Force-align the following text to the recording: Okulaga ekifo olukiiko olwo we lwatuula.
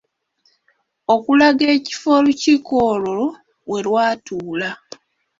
Okulaga 1.13 1.65
ekifo 1.75 2.07
olukiiko 2.17 2.73
olwo 2.91 3.25
we 3.69 3.79
lwatuula. 3.85 4.69